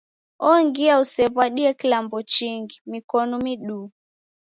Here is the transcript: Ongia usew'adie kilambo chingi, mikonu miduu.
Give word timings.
Ongia 0.51 0.93
usew'adie 1.03 1.71
kilambo 1.79 2.17
chingi, 2.33 2.75
mikonu 2.91 3.35
miduu. 3.45 3.85